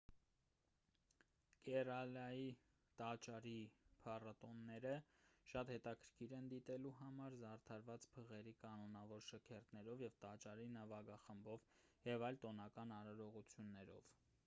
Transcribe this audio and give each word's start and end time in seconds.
կերալայի 1.65 2.45
տաճարի 3.01 3.51
փառատոնները 4.05 4.93
շատ 5.49 5.71
հետաքրքիր 5.73 6.33
են 6.37 6.47
դիտելու 6.53 6.93
համար 7.01 7.35
զարդարված 7.43 8.07
փղերի 8.15 8.53
կանոնավոր 8.63 9.27
շքերթներով 9.33 10.01
տաճարի 10.25 10.65
նվագախմբով 10.79 11.69
և 12.13 12.25
այլ 12.31 12.41
տոնական 12.47 12.95
արարողություններով 13.01 14.09